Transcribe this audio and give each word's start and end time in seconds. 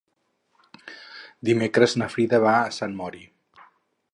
Dimecres 1.49 1.95
na 2.03 2.07
Frida 2.15 2.41
va 2.47 2.55
a 2.63 2.75
Sant 2.79 2.97
Mori. 3.03 3.23